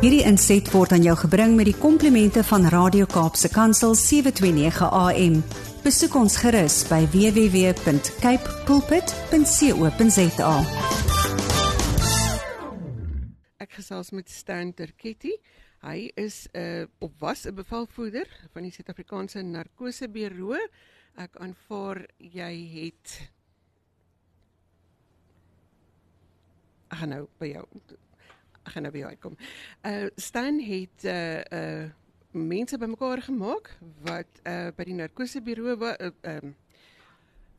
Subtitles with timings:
[0.00, 5.34] Hierdie inset word aan jou gebring met die komplimente van Radio Kaapse Kansel 729 AM.
[5.84, 10.54] Besoek ons gerus by www.cape pulpit.co.za.
[13.60, 15.36] Ek gesels met Stan Terketti.
[15.84, 18.24] Hy is 'n uh, of was 'n bevelvoerder
[18.56, 20.56] van die Suid-Afrikaanse Narkoseburo.
[21.20, 23.28] Ek aanvaar jy het
[26.88, 27.66] gaan nou by jou
[28.64, 29.36] ek gaan nou by jou uitkom.
[29.86, 31.90] Uh Stan het uh uh
[32.30, 33.72] mense bymekaar gemaak
[34.06, 36.54] wat uh by die narkoseburo ehm uh, um,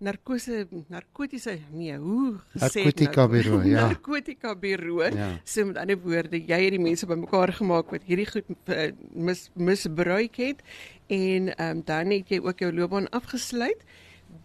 [0.01, 5.27] narkose narkotiese nee hoe gesê narkotika bureau ja narkotika bureau ja.
[5.45, 9.49] so met ander woorde jy het die mense bymekaar gemaak wat hierdie goed uh, mis
[9.53, 10.63] misbruik het
[11.11, 13.85] en um, dan het jy ook jou loopbaan afgesluit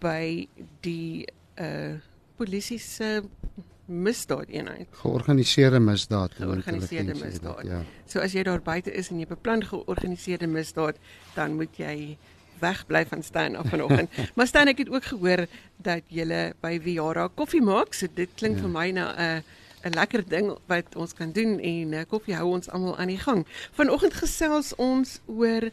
[0.03, 0.45] by
[0.85, 1.25] die
[1.57, 1.97] uh
[2.37, 3.23] polisie se
[3.87, 4.89] misdaad eenheid.
[4.91, 6.35] Georganiseerde misdaad.
[6.35, 7.65] Georganiseerde misdaad.
[7.65, 7.83] Ja.
[8.07, 10.99] So as jy daar buite is en jy beplan georganiseerde misdaad,
[11.35, 12.17] dan moet jy
[12.61, 14.11] wegbly van Stan af vanoggend.
[14.37, 16.27] maar Stan ek het ook gehoor dat jy
[16.61, 17.95] by Viara koffie maak.
[17.95, 18.67] So dit klink ja.
[18.67, 19.41] vir my na 'n uh,
[19.87, 23.23] 'n lekker ding wat ons kan doen en uh, koffie hou ons almal aan die
[23.23, 23.47] gang.
[23.73, 25.71] Vanoggend gesels ons oor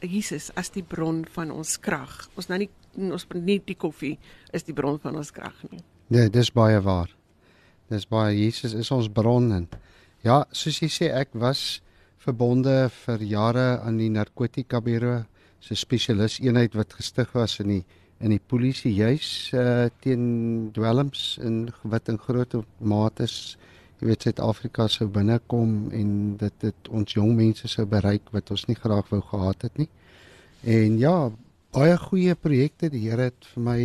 [0.00, 2.28] Jesus as die bron van ons krag.
[2.34, 4.18] Ons nou nie ons nie die koffie
[4.50, 5.82] is die bron van ons krag nie.
[6.08, 7.19] Nee, dis baie waar.
[7.90, 9.66] Dis baie Jesus is ons bron en
[10.22, 11.80] ja, soos jy sê ek was
[12.20, 15.24] verbonde vir jare aan die narkotika bureau,
[15.60, 17.84] 'n spesialis eenheid wat gestig was in die
[18.20, 23.56] in die polisie juis uh, teen dwelms en wat in groot mate is
[24.00, 28.66] jy weet Suid-Afrika sou binnekom en dit dit ons jong mense sou bereik wat ons
[28.68, 29.88] nie graag wou gehad het nie.
[30.64, 31.30] En ja,
[31.72, 33.78] baie goeie projekte die Here het vir my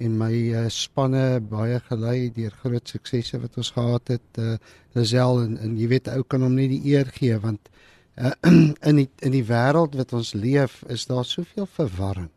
[0.00, 4.56] en my uh, spanne baie gelei deur groot suksesse wat ons gehad het uh,
[4.96, 7.68] Lazel en, en jy weet ou kan hom nie die eer gee want
[8.16, 8.32] uh,
[8.88, 12.30] in die in die wêreld wat ons leef is daar soveel verwarring.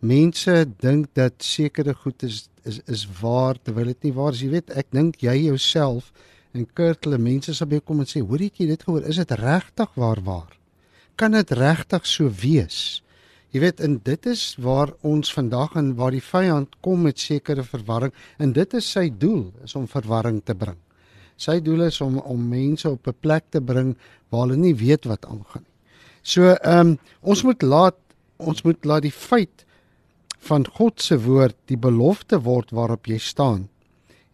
[0.00, 4.42] Mense dink dat sekere goed is is is waar terwyl dit nie waar is.
[4.44, 6.10] Jy weet ek dink jy jouself
[6.52, 9.94] en Kurtle mense sal by kom en sê hoor jy dit gehoor is dit regtig
[9.94, 10.58] waar waar?
[11.16, 13.00] Kan dit regtig so wees?
[13.50, 17.64] Jy weet en dit is waar ons vandag en waar die vyand kom met sekere
[17.66, 20.78] verwarring en dit is sy doel is om verwarring te bring.
[21.40, 23.96] Sy doel is om om mense op 'n plek te bring
[24.30, 25.74] waar hulle nie weet wat aangaan nie.
[26.22, 27.98] So ehm um, ons moet laat
[28.36, 29.66] ons moet laat die feit
[30.38, 33.68] van God se woord die belofte word waarop jy staan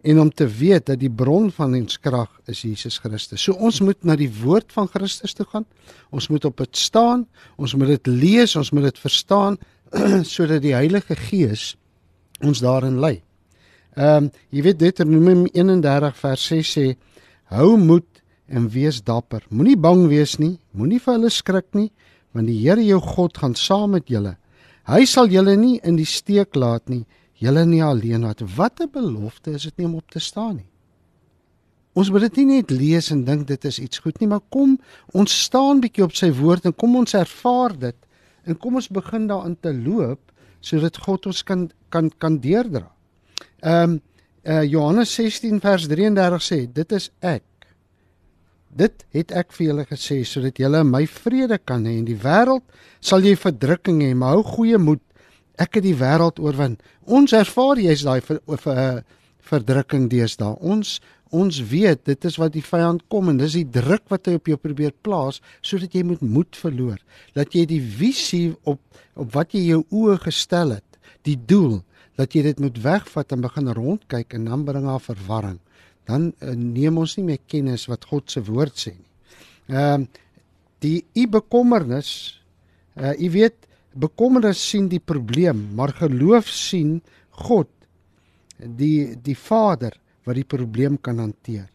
[0.03, 3.43] en om te weet dat die bron van ons krag is Jesus Christus.
[3.43, 5.67] So ons moet na die woord van Christus toe gaan.
[6.15, 7.27] Ons moet op dit staan,
[7.57, 9.59] ons moet dit lees, ons moet dit verstaan
[10.35, 11.75] sodat die Heilige Gees
[12.45, 13.21] ons daarin lei.
[13.97, 16.87] Ehm um, jy weet Deuteronomium 31 vers 6 sê
[17.57, 18.09] hou moed
[18.47, 19.47] en wees dapper.
[19.49, 21.89] Moenie bang wees nie, moenie vir hulle skrik nie,
[22.37, 24.37] want die Here jou God gaan saam met julle.
[24.87, 27.07] Hy sal julle nie in die steek laat nie
[27.43, 28.41] julle nie alleen laat.
[28.57, 30.71] Wat 'n belofte is dit nie om op te staan nie.
[31.97, 34.79] Ons moet dit nie net lees en dink dit is iets goed nie, maar kom
[35.17, 37.97] ons staan bietjie op sy woord en kom ons ervaar dit
[38.45, 40.21] en kom ons begin daarin te loop
[40.61, 42.91] sodat God ons kan kan kan deurdra.
[43.63, 44.01] Ehm um,
[44.47, 47.45] uh, Johannes 16 vers 33 sê dit is ek.
[48.77, 52.63] Dit het ek vir julle gesê sodat julle my vrede kan hê in die wêreld
[53.01, 55.03] sal jy verdrukking hê, maar hou goeie moed
[55.63, 56.77] ek het die wêreld oorwin.
[57.05, 58.89] Ons ervaar jy's daai vir, vir uh,
[59.47, 60.57] verdrukking deesdae.
[60.61, 60.99] Ons
[61.35, 64.47] ons weet dit is wat die vyand kom en dis die druk wat hy op
[64.47, 67.01] jou probeer plaas sodat jy moet moed verloor.
[67.35, 68.81] Dat jy die visie op
[69.17, 71.81] op wat jy jou oë gestel het, die doel
[72.21, 75.59] dat jy dit moet wegvat en begin rondkyk en dan bring daar verwarring.
[76.07, 79.13] Dan uh, neem ons nie meer kennis wat God se woord sê nie.
[79.75, 80.23] Ehm uh,
[80.85, 82.11] die u bekommernis
[83.01, 83.67] uh u weet
[84.01, 87.01] bekommernis sien die probleem, maar geloof sien
[87.47, 87.71] God
[88.57, 89.97] die die Vader
[90.27, 91.69] wat die probleem kan hanteer.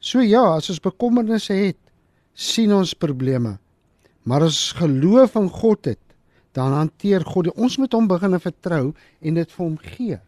[0.00, 1.78] So ja, as ons bekommernisse het,
[2.32, 3.58] sien ons probleme.
[4.24, 6.02] Maar as geloof in God het,
[6.56, 7.56] dan hanteer God dit.
[7.58, 8.84] Ons moet hom begin vertrou
[9.20, 10.18] en dit vir hom gee.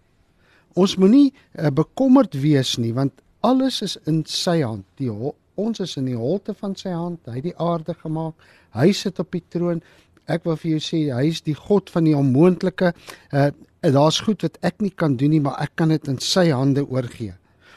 [0.78, 3.14] Ons moenie uh, bekommerd wees nie, want
[3.44, 4.86] alles is in sy hand.
[5.00, 7.20] Die ons is in die holte van sy hand.
[7.28, 8.36] Hy het die aarde gemaak.
[8.76, 9.82] Hy sit op die troon
[10.26, 12.92] ek wil vir jou sê hy is die God van die onmoontlike.
[13.32, 13.50] Uh
[13.82, 16.84] daar's goed wat ek nie kan doen nie, maar ek kan dit in sy hande
[16.86, 17.32] oorgee.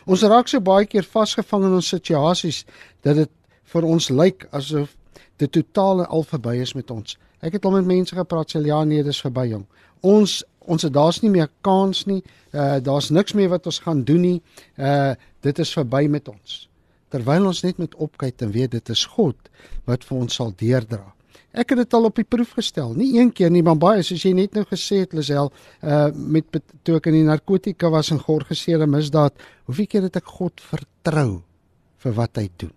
[0.06, 2.60] Ons raak so baie keer vasgevang in ons situasies
[3.02, 3.32] dat dit
[3.74, 4.94] vir ons lyk asof
[5.42, 7.18] dit totaal al verby is met ons.
[7.42, 9.66] Ek het al met mense gepraat sê ja nee, dis verby jong.
[10.06, 12.22] Ons ons het daar's nie meer kans nie.
[12.54, 14.40] Uh daar's niks meer wat ons gaan doen nie.
[14.78, 16.66] Uh dit is verby met ons.
[17.16, 19.52] terwyl ons net met opkyk en weet dit is God
[19.88, 21.15] wat vir ons sal deurdra.
[21.56, 22.94] Ek het dit al op die proef gestel.
[22.98, 25.52] Nie een keer nie, maar baie soos jy net nou gesê het Lisel,
[25.82, 29.38] uh met toe ek in die narkotika was en georganiseerde misdaad,
[29.70, 31.44] hoeveel keer het ek God vertrou
[32.04, 32.74] vir wat hy doen?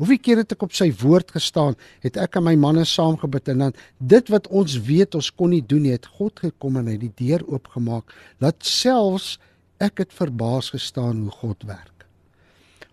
[0.00, 3.66] Hoeveel keer het ek op sy woord gestaan, het ek en my manne saamgebid en
[3.66, 6.96] dan dit wat ons weet ons kon nie doen nie, het God gekom en hy
[6.98, 8.10] die deur oopgemaak,
[8.42, 9.36] dat selfs
[9.82, 12.06] ek het verbaas gestaan hoe God werk.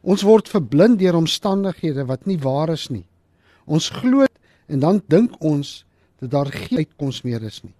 [0.04, 3.06] Ons word verblind deur omstandighede wat nie waar is nie.
[3.66, 4.26] Ons glo
[4.70, 5.84] en dan dink ons
[6.20, 7.74] dat daar geen uitkoms meer is nie.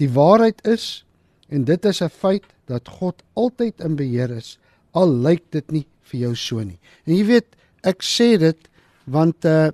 [0.00, 1.04] Die waarheid is
[1.48, 4.58] en dit is 'n feit dat God altyd in beheer is
[4.92, 6.78] al lyk dit nie vir jou so nie.
[7.06, 8.70] En jy weet, ek sê dit
[9.04, 9.70] want uh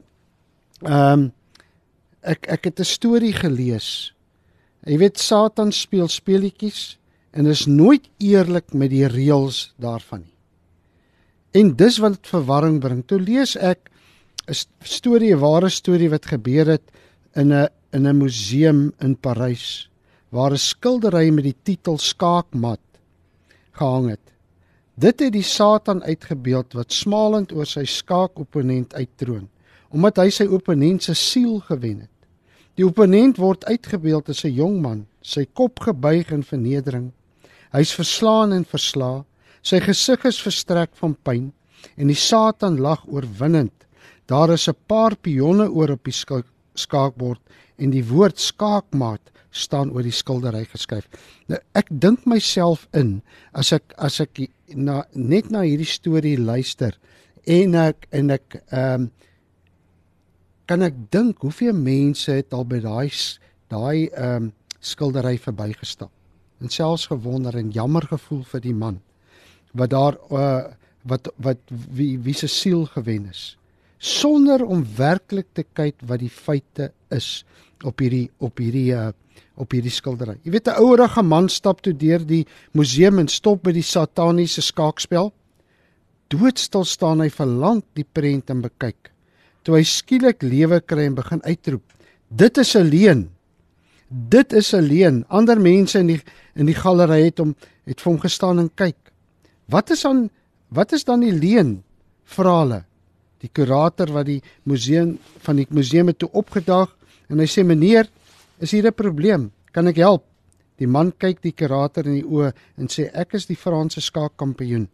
[0.81, 1.32] ehm um,
[2.23, 4.12] ek ek het 'n storie gelees.
[4.87, 6.99] Jy weet Satan speel speletjies
[7.33, 10.35] en is nooit eerlik met die reëls daarvan nie.
[11.53, 13.06] En dis wat verwarring bring.
[13.06, 13.89] Toe lees ek
[14.48, 16.90] 'n storie, 'n ware storie wat gebeur het
[17.34, 19.90] in 'n in 'n museum in Parys
[20.31, 22.81] waar 'n skildery met die titel Skaakmat
[23.72, 24.26] gehang het.
[24.94, 29.48] Dit het die Satan uitgebeeld wat smalend oor sy skaakopponent uittroon,
[29.90, 32.16] omdat hy sy opponent se siel gewen het.
[32.75, 37.12] Die opponent word uitgebeeld as 'n jong man, sy kop gebuig in vernedering.
[37.72, 39.25] Hy's verslaan en verslaa,
[39.62, 41.52] sy gesig is verstrek van pyn
[41.96, 43.87] en die Satan lag oorwinnend
[44.31, 46.15] Daar is 'n paar pionne oor op die
[46.75, 47.41] skaakbord
[47.77, 51.09] en die woord skaakmaat staan oor die skildery geskryf.
[51.47, 53.23] Nou ek dink myself in
[53.53, 56.94] as ek as ek na net na hierdie storie luister
[57.47, 59.11] en ek en ek ehm um,
[60.71, 63.11] kan ek dink hoeveel mense het al by daai
[63.69, 66.11] daai ehm um, skildery verbygestap
[66.61, 69.00] en selfs gewonder en jammer gevoel vir die man
[69.75, 70.71] wat daar uh,
[71.03, 73.56] wat wat wie wie se siel gewen is
[74.00, 77.43] sonder om werklik te kyk wat die feite is
[77.85, 79.11] op hierdie op hierdie uh,
[79.61, 80.38] op hierdie skildery.
[80.43, 84.62] Jy weet 'n ouerige man stap toe deur die museum en stop by die sataniese
[84.62, 85.32] skaakspel.
[86.29, 89.12] Doodstil staan hy vir lank die prent en bekyk.
[89.62, 91.85] Toe hy skielik lewe kry en begin uitroep:
[92.29, 93.31] "Dit is 'n leuen.
[94.08, 96.23] Dit is 'n leuen." Ander mense in die
[96.55, 97.55] in die galery het hom
[97.85, 99.12] het vir hom gestaan en kyk.
[99.69, 100.31] "Wat is aan
[100.70, 101.85] wat is dan die leuen?"
[102.25, 102.85] vra hulle
[103.40, 106.92] die kurator wat die museum van die museum toe opgedag
[107.31, 108.08] en hy sê meneer
[108.60, 109.50] is hier 'n probleem?
[109.72, 110.25] Kan ek help?
[110.78, 114.88] Die man kyk die kurator in die oë en sê ek is die Franse skaakkampioen.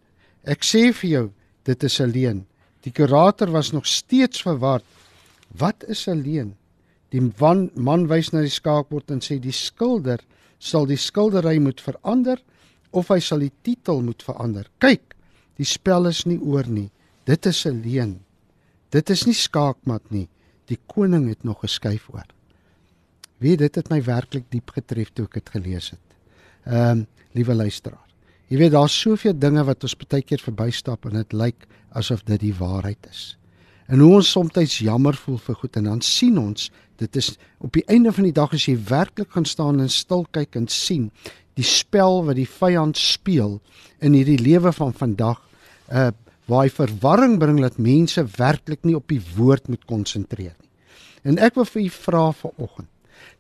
[0.45, 1.31] Ek sê vir jou
[1.65, 2.47] dit is 'n leuen
[2.87, 4.85] die kurator was nog steeds verward.
[5.59, 6.57] Wat is 'n leuen
[7.11, 10.21] die man, man wys na die skaakbord en sê die skilder
[10.59, 12.43] sal die skildery moet verander
[12.91, 14.67] of hy sal die titel moet verander.
[14.79, 15.15] Kyk
[15.57, 16.91] die spel is nie oor nie.
[17.25, 18.26] Dit is 'n leuen
[18.95, 20.29] Dit is nie skaakmat nie.
[20.71, 22.27] Die koning het nog geskuif oor.
[23.39, 26.19] Wie dit het my werklik diep getref toe ek dit gelees het.
[26.67, 27.07] Ehm, um,
[27.37, 28.07] liewe luisteraar.
[28.49, 31.67] Jy weet daar's soveel dinge wat ons baie keer verbystap en dit lyk
[31.99, 33.37] asof dit die waarheid is.
[33.87, 37.73] En hoe ons soms jammer voel vir goed en dan sien ons dit is op
[37.73, 41.11] die einde van die dag as jy werklik gaan staan en stil kyk en sien
[41.57, 43.61] die spel wat die vyand speel
[44.01, 45.43] in hierdie lewe van vandag
[45.91, 46.13] uh
[46.47, 50.71] waar hy verwarring bring dat mense werklik nie op die woord moet konsentreer nie.
[51.27, 52.93] En ek wil vir u vra vanoggend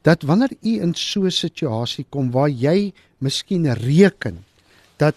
[0.06, 4.44] dat wanneer u in so 'n situasie kom waar jy miskien reken
[4.98, 5.16] dat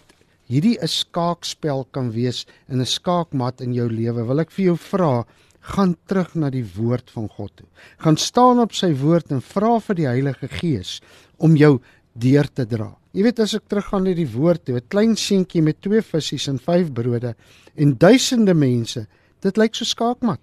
[0.50, 4.78] hierdie 'n skaakspel kan wees in 'n skaakmat in jou lewe, wil ek vir jou
[4.78, 5.26] vra
[5.62, 7.68] gaan terug na die woord van God toe.
[7.98, 11.02] Gaan staan op sy woord en vra vir die Heilige Gees
[11.38, 11.80] om jou
[12.14, 12.99] deur te dra.
[13.12, 16.50] Jy weet as ek teruggaan na die woord toe, 'n klein seentjie met twee visse
[16.50, 17.36] en vyf brode
[17.76, 19.08] en duisende mense,
[19.42, 20.40] dit lyk so skaakmat.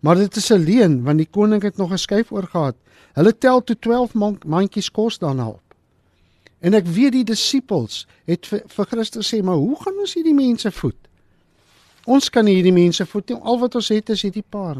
[0.00, 2.76] Maar dit is 'n leuen want die koning het nog 'n skuif oorgehad.
[3.14, 5.62] Hulle tel toe 12 mandjies kos daarna op.
[6.60, 10.34] En ek weet die disippels het vir, vir Christus sê, "Maar hoe gaan ons hierdie
[10.34, 10.96] mense voed?"
[12.04, 13.36] Ons kan hierdie mense voed nie.
[13.36, 14.76] Al wat ons het is hierdie paar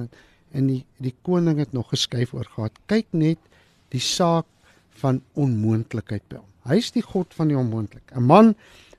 [0.52, 2.72] en die die koning het nog geskuif oorgehad.
[2.86, 3.38] Kyk net
[3.88, 4.46] die saak
[5.02, 6.49] van onmoontlikheid by hom.
[6.68, 8.12] Hy is die God van die onmoontlik.
[8.14, 8.54] 'n Man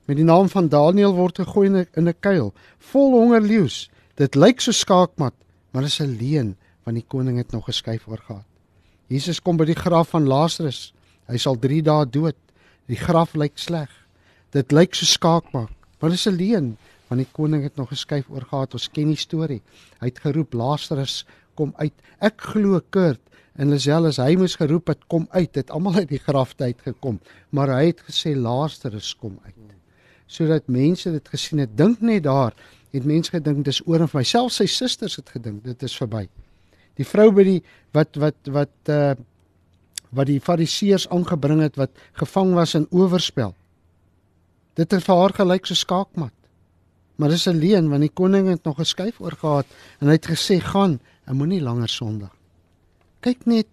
[0.06, 3.90] met die naam van Daniël word gegooi in 'n kuil vol honger leeu's.
[4.16, 5.34] Dit lyk so skaakmat,
[5.70, 8.44] maar dit is 'n leuen want die koning het nog geskuif oor gehad.
[9.06, 10.92] Jesus kom by die graf van Lazarus.
[11.28, 12.36] Hy sal 3 dae dood.
[12.86, 13.88] Die graf lyk sleg.
[14.50, 16.76] Dit lyk so skaakmat, maar dit is 'n leuen
[17.08, 18.72] want die koning het nog geskuif oor gehad.
[18.72, 19.60] Ons ken die storie.
[20.00, 21.94] Hy het geroep Lazarus kom uit.
[22.18, 23.20] Ek glo Kurt
[23.52, 26.80] En Lisel as hy moes geroep het kom uit, het almal uit die grafte uit
[26.86, 27.18] gekom,
[27.52, 29.58] maar hy het gesê Lazarus kom uit.
[30.26, 32.56] Sodat mense dit gesien het, dink net daar
[32.92, 36.26] het mense gedink dis oor en vir myself sy susters het gedink dit is verby.
[37.00, 37.60] Die vrou by die
[37.96, 39.12] wat wat wat uh
[40.12, 43.54] wat die fariseërs aangebring het wat gevang was in oorspel.
[44.76, 46.34] Dit het vir haar gelyk so skaakmat.
[47.16, 49.66] Maar dis 'n leuen want die koning het nog geskuif oor gehad
[50.00, 52.32] en hy het gesê gaan en moenie langer sondig.
[53.22, 53.68] Kyk net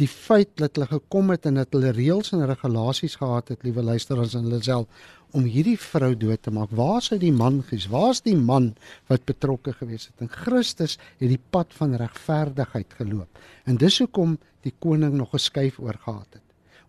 [0.00, 3.84] die feit dat hulle gekom het en dat hulle reëls en regulasies gehad het, liewe
[3.84, 6.70] luisteraars en hulle self om hierdie vrou dood te maak.
[6.74, 7.88] Waar is die man gees?
[7.90, 8.72] Waar is die man
[9.10, 10.22] wat betrokke gewees het?
[10.22, 13.42] En Christus het die pad van regverdigheid geloop.
[13.66, 16.42] En dis hoekom die koning nog geskuif oor gehad het.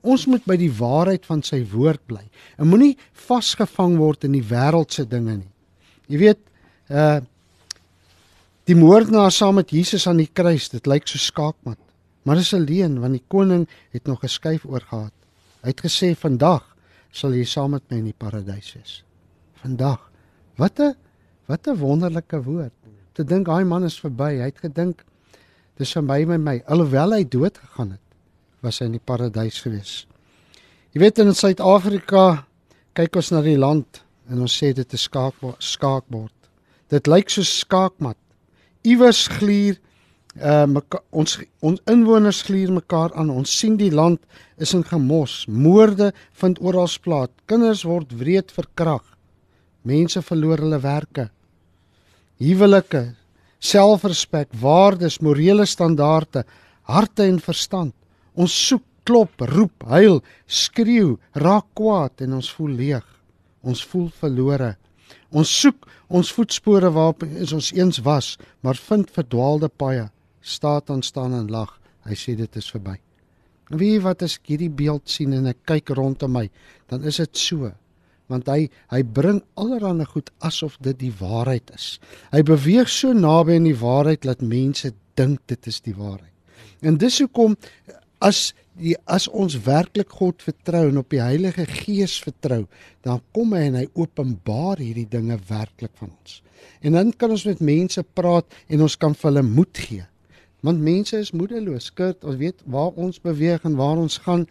[0.05, 2.21] Ons moet by die waarheid van sy woord bly.
[2.61, 2.93] En moenie
[3.25, 5.53] vasgevang word in die wêreldse dinge nie.
[6.09, 6.43] Jy weet,
[6.93, 7.21] uh
[8.65, 11.79] die moordenaar saam met Jesus aan die kruis, dit lyk so skaakmat.
[12.25, 15.13] Maar dis 'n leuen want die koning het nog geskuif oor gehad.
[15.61, 16.75] Hy het gesê vandag
[17.11, 19.03] sal jy saam met my in die paradys wees.
[19.61, 20.11] Vandag.
[20.57, 20.95] Wat 'n
[21.47, 22.73] wat 'n wonderlike woord.
[23.13, 24.37] Te dink daai man is verby.
[24.39, 25.03] Hy het gedink
[25.77, 28.01] dis verby met my alhoewel hy dood gegaan het,
[28.61, 30.07] was hy in die paradys gewees.
[30.91, 32.45] Jy weet in Suid-Afrika
[32.93, 36.33] kyk ons na die land en ons sê dit is skaak skaakbord.
[36.89, 38.17] Dit lyk so skaakmat.
[38.85, 39.79] Iewers gluur
[40.35, 40.67] uh
[41.15, 43.31] ons ons inwoners gluur mekaar aan.
[43.31, 44.19] Ons sien die land
[44.59, 45.45] is in gemos.
[45.47, 46.11] Moorde
[46.41, 47.31] vind oral plaas.
[47.47, 49.03] Kinders word wreed verkrag.
[49.83, 51.29] Mense verloor hulle werke.
[52.41, 53.15] Huwelike,
[53.63, 56.43] selfrespek, waardes, morele standaarde,
[56.83, 57.93] harte en verstand.
[58.35, 63.05] Ons soek, klop, roep, huil, skreeu, raak kwaad en ons voel leeg.
[63.63, 64.75] Ons voel verlore.
[65.35, 70.09] Ons soek ons voetspore waarop ons eens was, maar vind verdwaalde paaie
[70.45, 71.73] staat aan staan en lag.
[72.05, 72.99] Hy sê dit is verby.
[73.71, 76.45] En wie wat as ek hierdie beeld sien en ek kyk rondom my,
[76.91, 77.71] dan is dit so.
[78.29, 81.95] Want hy hy bring allerlei goed asof dit die waarheid is.
[82.33, 86.33] Hy beweeg so naby aan die waarheid dat mense dink dit is die waarheid.
[86.85, 87.57] En dis hoekom
[88.21, 92.65] as die as ons werklik God vertrou en op die Heilige Gees vertrou,
[93.05, 96.41] dan kom hy en hy openbaar hierdie dinge werklik van ons.
[96.83, 100.05] En dan kan ons met mense praat en ons kan vir hulle moed gee
[100.65, 101.91] want mense is moedeloos.
[101.93, 104.47] Kurt, ons weet waar ons beweeg en waar ons gaan,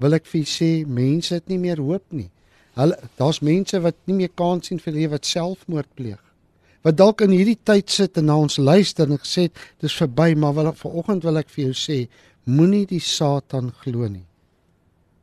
[0.00, 2.30] wil ek vir sê, mense het nie meer hoop nie.
[2.78, 6.20] Hulle daar's mense wat nie meer kans sien vir lewe wat selfmoord pleeg.
[6.86, 9.48] Wat dalk in hierdie tyd sit en na ons luister en gesê
[9.82, 11.98] dis verby, maar wil vanoggend wil ek vir jou sê,
[12.48, 14.24] moenie die Satan glo nie.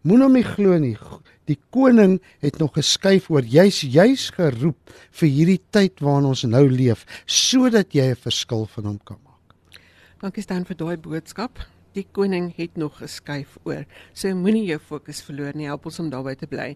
[0.06, 0.96] Moenie hom nie glo nie.
[1.50, 6.66] Die koning het nog geskuif oor jy's juis geroep vir hierdie tyd waarin ons nou
[6.70, 9.18] leef sodat jy 'n verskil van hom kan
[10.22, 11.60] Dankie staan vir daai boodskap.
[11.94, 13.86] Die koning het nog geskuif oor.
[14.14, 15.68] So moenie jou fokus verloor nie.
[15.70, 16.76] Help ons om daarby te bly.